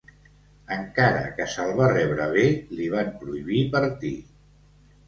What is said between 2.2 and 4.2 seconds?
bé, li van prohibir partir.